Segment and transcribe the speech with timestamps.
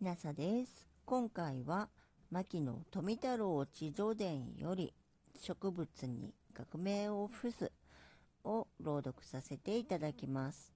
[0.00, 0.88] ひなさです。
[1.04, 1.90] 今回は
[2.30, 4.94] 牧野富太郎地上伝より
[5.38, 7.70] 植物に革命を付す
[8.42, 10.72] を朗読させていただきます。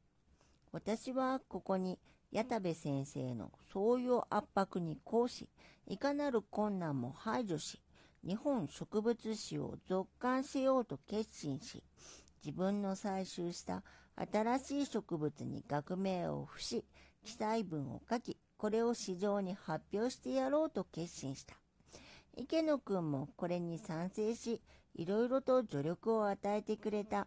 [0.73, 1.98] 私はここに
[2.33, 5.48] 矢田部先生の創用圧迫に抗し、
[5.87, 7.80] いかなる困難も排除し、
[8.27, 11.83] 日本植物史を続刊しようと決心し、
[12.45, 13.84] 自分の採集した
[14.30, 16.84] 新しい植物に学名を付し、
[17.25, 21.54] 記載文を書き、これを市場に発表してやろうと決心した。
[22.34, 24.62] 池野くんもこれに賛成し、
[24.95, 27.27] いろいろと助力を与えてくれた。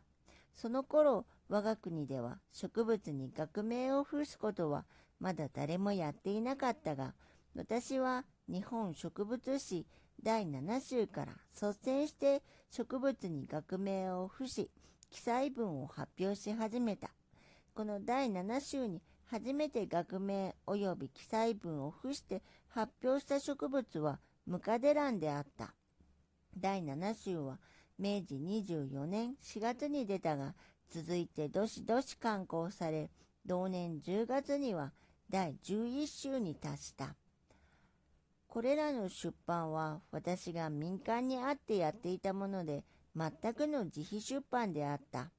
[0.56, 4.86] その頃、我が国では植物に学名を付すことは
[5.20, 7.14] まだ誰もやっていなかったが、
[7.56, 9.86] 私は日本植物史
[10.24, 12.42] 第7週から率先して
[12.72, 14.72] 植物に学名を付し、
[15.12, 17.12] 記載文を発表し始めた。
[17.76, 25.74] この第7週に初めて学名及び記載文を付して発表した植物はムカデランであった。
[26.58, 27.60] 第7週は
[28.00, 30.56] 明治24年4月に出たが、
[30.90, 33.10] 続いてどしどし刊行され、
[33.46, 34.94] 同年10月には
[35.30, 37.16] 第11週に達した。
[38.48, 45.32] これらの出版は私が民間にあってやっていたもので、全くの自費出版であった。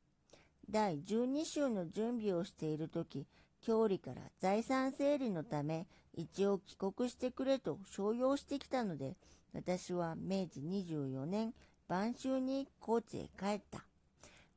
[0.69, 3.27] 第12週の準備をしている時、
[3.69, 9.15] 郷里から財産整理のため一応帰国してくれと商用してきたので、
[9.53, 11.53] 私は明治24年
[11.87, 13.85] 晩秋に高知へ帰った。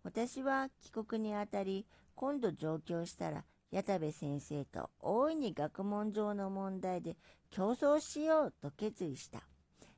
[0.04, 7.18] 私は帰国にあたり、今度上京したら、矢田部先生と大いに学問上の問題で
[7.50, 9.44] 競争しようと決意した。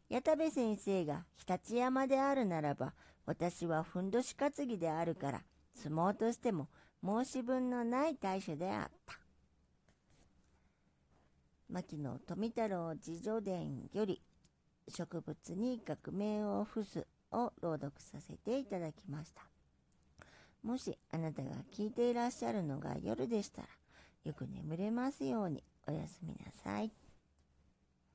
[0.09, 2.93] 矢田部先生が日立山であるならば、
[3.27, 5.43] 私はふんどし担ぎであるから、
[5.75, 6.67] 相撲としても
[7.03, 9.19] 申し分のない大書であった。
[11.69, 14.21] 牧野富太郎自叙伝より
[14.87, 19.41] 植物に革命を付すを朗読させていただきました。
[20.61, 23.67] もしあなたが聞いていらっしゃるのが夜でしたら、
[24.23, 26.91] よく眠れますようにおやすみなさい。